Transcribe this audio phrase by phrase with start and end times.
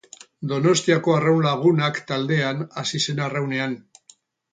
[0.51, 3.77] Donostiako Arraun Lagunak taldean hasi zen arraunean.